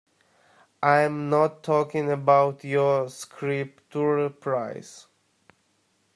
I'm 0.81 1.29
not 1.29 1.61
talking 1.61 2.09
about 2.09 2.63
your 2.63 3.07
Scripture 3.07 4.31
prize. 4.31 5.05